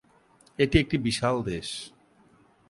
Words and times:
এটি 0.59 0.75
একটি 0.79 0.97
বিশাল 0.97 1.35
দেশ। 1.43 1.67